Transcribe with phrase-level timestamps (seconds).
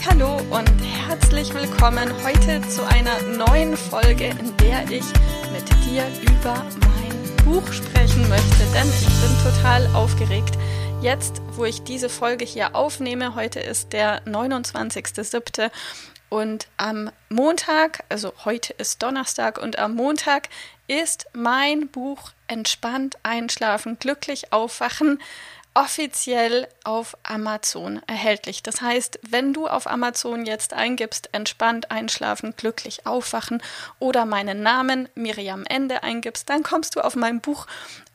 [0.00, 0.70] Hallo und
[1.06, 5.04] herzlich willkommen heute zu einer neuen Folge, in der ich
[5.52, 10.56] mit dir über mein Buch sprechen möchte, denn ich bin total aufgeregt.
[11.02, 15.70] Jetzt, wo ich diese Folge hier aufnehme, heute ist der 29.07.
[16.30, 20.48] Und am Montag, also heute ist Donnerstag und am Montag
[20.88, 25.20] ist mein Buch Entspannt einschlafen, glücklich aufwachen
[25.74, 28.62] offiziell auf Amazon erhältlich.
[28.62, 33.62] Das heißt, wenn du auf Amazon jetzt eingibst, entspannt einschlafen, glücklich aufwachen
[33.98, 37.66] oder meinen Namen Miriam Ende eingibst, dann kommst du auf mein Buch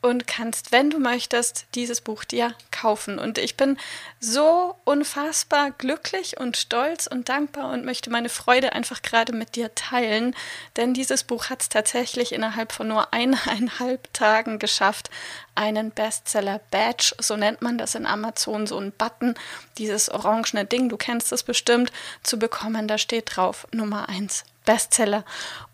[0.02, 3.18] und kannst, wenn du möchtest, dieses Buch dir kaufen.
[3.18, 3.78] Und ich bin
[4.20, 9.74] so unfassbar glücklich und stolz und dankbar und möchte meine Freude einfach gerade mit dir
[9.76, 10.36] teilen,
[10.76, 15.10] denn dieses Buch hat es tatsächlich innerhalb von nur eineinhalb Tagen geschafft,
[15.56, 19.34] einen Bestseller-Badge, so nennt man das in Amazon, so ein Button,
[19.78, 22.88] dieses orangene Ding, du kennst es bestimmt, zu bekommen.
[22.88, 25.24] Da steht drauf Nummer eins Bestseller.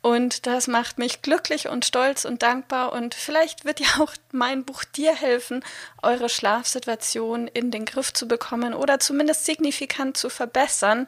[0.02, 2.94] Und das macht mich glücklich und stolz und dankbar.
[2.94, 5.66] Und vielleicht wird ja auch mein Buch dir helfen,
[6.02, 11.08] eure Schlafsituation in den Griff zu bekommen oder zumindest signifikant zu verbessern.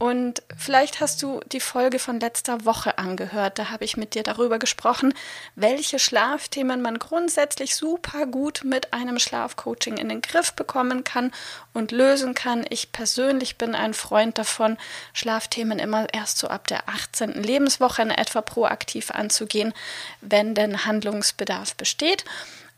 [0.00, 3.58] Und vielleicht hast du die Folge von letzter Woche angehört.
[3.58, 5.12] Da habe ich mit dir darüber gesprochen,
[5.56, 11.32] welche Schlafthemen man grundsätzlich super gut mit einem Schlafcoaching in den Griff bekommen kann
[11.74, 12.64] und lösen kann.
[12.70, 14.78] Ich persönlich bin ein Freund davon,
[15.12, 17.32] Schlafthemen immer erst so ab der 18.
[17.42, 19.74] Lebenswoche in etwa proaktiv anzugehen,
[20.22, 22.24] wenn denn Handlungsbedarf besteht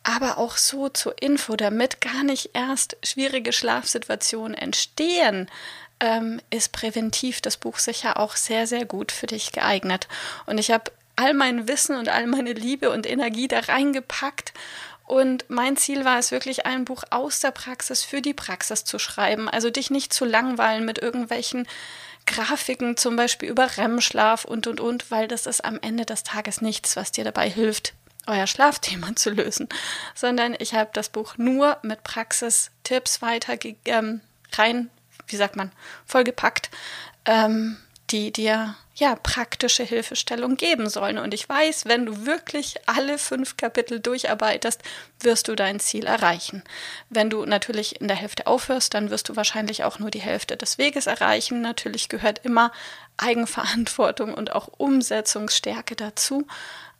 [0.04, 5.48] aber auch so zur Info, damit gar nicht erst schwierige Schlafsituationen entstehen,
[6.02, 10.08] ähm, ist präventiv das Buch sicher auch sehr, sehr gut für dich geeignet.
[10.46, 14.52] Und ich habe all mein Wissen und all meine Liebe und Energie da reingepackt.
[15.06, 18.98] Und mein Ziel war es wirklich, ein Buch aus der Praxis für die Praxis zu
[18.98, 19.48] schreiben.
[19.48, 21.68] Also dich nicht zu langweilen mit irgendwelchen
[22.26, 26.60] Grafiken, zum Beispiel über REM-Schlaf und, und, und, weil das ist am Ende des Tages
[26.60, 27.94] nichts, was dir dabei hilft,
[28.26, 29.68] euer Schlafthema zu lösen,
[30.14, 33.54] sondern ich habe das Buch nur mit Praxistipps weiter
[33.84, 34.20] ähm,
[34.52, 34.90] rein
[35.32, 35.72] wie sagt man,
[36.06, 36.70] vollgepackt,
[37.24, 37.76] ähm,
[38.12, 41.18] die dir ja praktische Hilfestellung geben sollen.
[41.18, 44.82] Und ich weiß, wenn du wirklich alle fünf Kapitel durcharbeitest,
[45.20, 46.62] wirst du dein Ziel erreichen.
[47.08, 50.58] Wenn du natürlich in der Hälfte aufhörst, dann wirst du wahrscheinlich auch nur die Hälfte
[50.58, 51.62] des Weges erreichen.
[51.62, 52.70] Natürlich gehört immer
[53.16, 56.46] Eigenverantwortung und auch Umsetzungsstärke dazu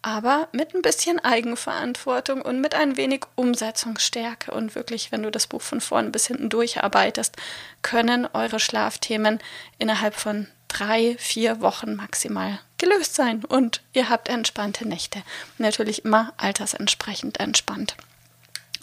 [0.02, 4.50] aber mit ein bisschen Eigenverantwortung und mit ein wenig Umsetzungsstärke.
[4.50, 7.36] Und wirklich, wenn du das Buch von vorn bis hinten durcharbeitest,
[7.82, 9.38] können eure Schlafthemen
[9.78, 13.44] innerhalb von drei, vier Wochen maximal gelöst sein.
[13.44, 15.22] Und ihr habt entspannte Nächte.
[15.58, 17.96] Natürlich immer altersentsprechend entspannt.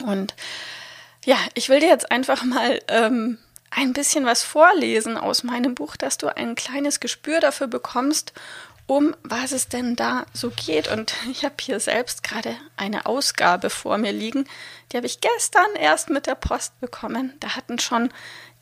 [0.03, 0.33] Und
[1.25, 3.37] ja, ich will dir jetzt einfach mal ähm,
[3.71, 8.33] ein bisschen was vorlesen aus meinem Buch, dass du ein kleines Gespür dafür bekommst,
[8.89, 10.87] um was es denn da so geht.
[10.87, 14.45] Und ich habe hier selbst gerade eine Ausgabe vor mir liegen.
[14.91, 17.33] Die habe ich gestern erst mit der Post bekommen.
[17.39, 18.11] Da hatten schon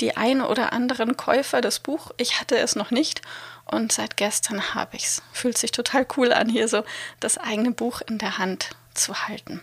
[0.01, 2.11] die ein oder anderen Käufer das Buch.
[2.17, 3.21] Ich hatte es noch nicht.
[3.63, 5.21] Und seit gestern habe ich es.
[5.31, 6.83] Fühlt sich total cool an, hier so
[7.21, 9.61] das eigene Buch in der Hand zu halten.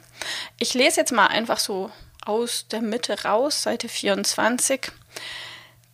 [0.59, 1.91] Ich lese jetzt mal einfach so
[2.25, 4.93] aus der Mitte raus, Seite 24.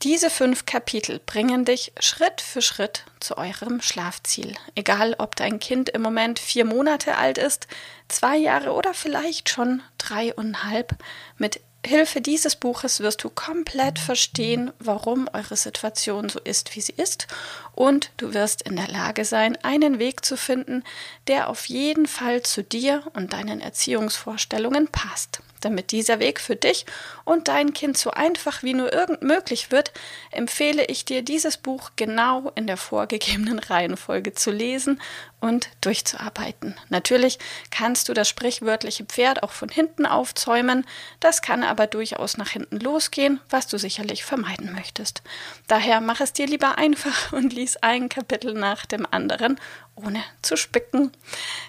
[0.03, 4.55] Diese fünf Kapitel bringen dich Schritt für Schritt zu eurem Schlafziel.
[4.75, 7.67] Egal, ob dein Kind im Moment vier Monate alt ist,
[8.09, 10.97] zwei Jahre oder vielleicht schon dreieinhalb,
[11.37, 16.93] mit Hilfe dieses Buches wirst du komplett verstehen, warum eure Situation so ist, wie sie
[16.93, 17.27] ist,
[17.75, 20.83] und du wirst in der Lage sein, einen Weg zu finden,
[21.27, 25.41] der auf jeden Fall zu dir und deinen Erziehungsvorstellungen passt.
[25.61, 26.87] Damit dieser Weg für dich
[27.25, 29.93] und dein Kind so einfach wie nur irgend möglich wird,
[30.31, 35.01] empfehle ich dir, dieses Buch genau in der vorgegebenen Reihenfolge zu lesen
[35.41, 36.77] und durchzuarbeiten.
[36.89, 37.39] Natürlich
[37.71, 40.87] kannst du das sprichwörtliche Pferd auch von hinten aufzäumen,
[41.21, 45.23] das kann aber durchaus nach hinten losgehen, was du sicherlich vermeiden möchtest.
[45.67, 49.59] Daher mach es dir lieber einfach und lies ein Kapitel nach dem anderen,
[49.95, 51.13] ohne zu spicken.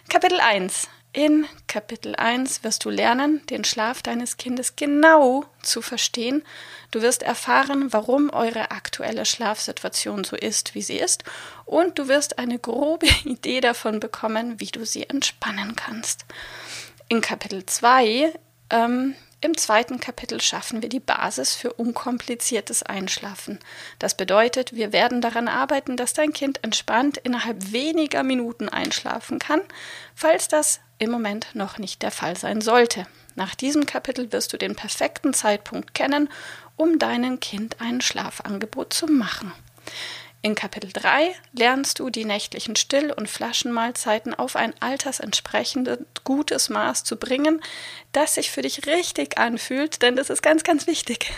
[0.09, 6.41] Kapitel 1 In Kapitel 1 wirst du lernen, den Schlaf deines Kindes genau zu verstehen.
[6.91, 11.25] Du wirst erfahren, warum eure aktuelle Schlafsituation so ist, wie sie ist.
[11.65, 16.23] Und du wirst eine grobe Idee davon bekommen, wie du sie entspannen kannst.
[17.09, 18.31] In Kapitel 2
[18.69, 23.57] ähm, im zweiten Kapitel schaffen wir die Basis für unkompliziertes Einschlafen.
[23.97, 29.61] Das bedeutet, wir werden daran arbeiten, dass dein Kind entspannt innerhalb weniger Minuten einschlafen kann,
[30.13, 33.07] falls das im Moment noch nicht der Fall sein sollte.
[33.33, 36.30] Nach diesem Kapitel wirst du den perfekten Zeitpunkt kennen,
[36.75, 39.51] um deinem Kind ein Schlafangebot zu machen.
[40.44, 47.03] In Kapitel 3 lernst du die nächtlichen Still- und Flaschenmahlzeiten auf ein altersentsprechendes gutes Maß
[47.03, 47.62] zu bringen,
[48.12, 51.31] das sich für dich richtig anfühlt, denn das ist ganz, ganz wichtig.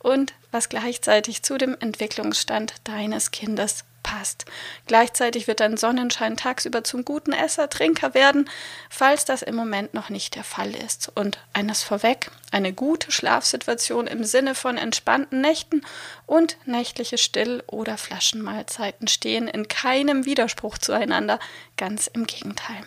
[0.00, 4.44] Und was gleichzeitig zu dem Entwicklungsstand deines Kindes passt.
[4.86, 8.48] Gleichzeitig wird dein Sonnenschein tagsüber zum guten Esser, Trinker werden,
[8.88, 11.10] falls das im Moment noch nicht der Fall ist.
[11.16, 15.84] Und eines vorweg, eine gute Schlafsituation im Sinne von entspannten Nächten
[16.24, 21.40] und nächtliche Still- oder Flaschenmahlzeiten stehen in keinem Widerspruch zueinander,
[21.76, 22.84] ganz im Gegenteil.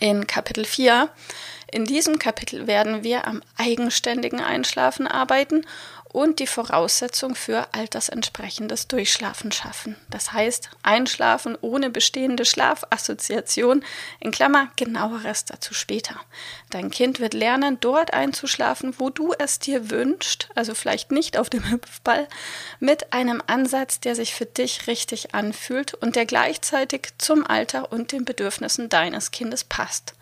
[0.00, 1.10] In Kapitel 4
[1.74, 5.66] in diesem Kapitel werden wir am eigenständigen Einschlafen arbeiten
[6.14, 9.96] und die Voraussetzung für altersentsprechendes Durchschlafen schaffen.
[10.10, 13.84] Das heißt, Einschlafen ohne bestehende Schlafassoziation,
[14.20, 16.14] in Klammer genaueres dazu später.
[16.70, 21.50] Dein Kind wird lernen, dort einzuschlafen, wo du es dir wünschst, also vielleicht nicht auf
[21.50, 22.28] dem Hüpfball,
[22.78, 28.12] mit einem Ansatz, der sich für dich richtig anfühlt und der gleichzeitig zum Alter und
[28.12, 30.14] den Bedürfnissen deines Kindes passt.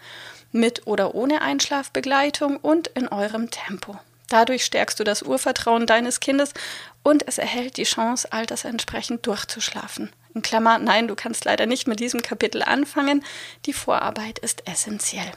[0.52, 3.98] Mit oder ohne Einschlafbegleitung und in eurem Tempo.
[4.32, 6.54] Dadurch stärkst du das Urvertrauen deines Kindes
[7.02, 10.10] und es erhält die Chance, altersentsprechend durchzuschlafen.
[10.34, 13.22] In Klammer, nein, du kannst leider nicht mit diesem Kapitel anfangen.
[13.66, 15.30] Die Vorarbeit ist essentiell.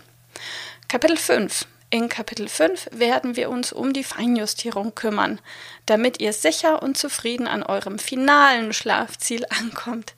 [0.88, 1.68] Kapitel 5.
[1.90, 5.42] In Kapitel 5 werden wir uns um die Feinjustierung kümmern,
[5.86, 10.14] damit ihr sicher und zufrieden an eurem finalen Schlafziel ankommt.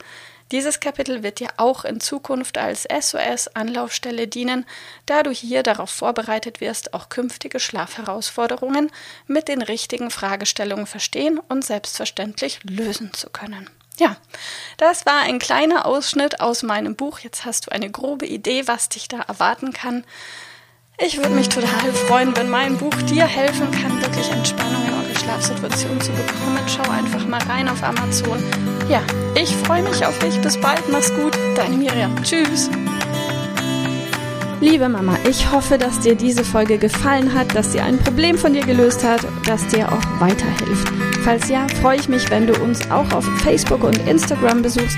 [0.51, 4.65] Dieses Kapitel wird dir auch in Zukunft als SOS-Anlaufstelle dienen,
[5.05, 8.89] da du hier darauf vorbereitet wirst, auch künftige Schlafherausforderungen
[9.27, 13.69] mit den richtigen Fragestellungen verstehen und selbstverständlich lösen zu können.
[13.99, 14.15] Ja,
[14.77, 17.19] das war ein kleiner Ausschnitt aus meinem Buch.
[17.19, 20.05] Jetzt hast du eine grobe Idee, was dich da erwarten kann.
[20.99, 24.86] Ich würde mich total freuen, wenn mein Buch dir helfen kann, wirklich Entspannung
[25.27, 26.59] Schlafsituation zu bekommen.
[26.67, 28.41] Schau einfach mal rein auf Amazon.
[28.89, 29.01] Ja,
[29.35, 30.39] ich freue mich auf dich.
[30.39, 30.81] Bis bald.
[30.89, 31.37] Mach's gut.
[31.55, 32.15] Deine Miriam.
[32.23, 32.69] Tschüss.
[34.61, 38.53] Liebe Mama, ich hoffe, dass dir diese Folge gefallen hat, dass sie ein Problem von
[38.53, 40.87] dir gelöst hat, dass dir auch weiterhilft.
[41.23, 44.97] Falls ja, freue ich mich, wenn du uns auch auf Facebook und Instagram besuchst.